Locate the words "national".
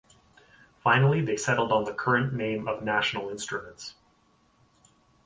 2.81-3.29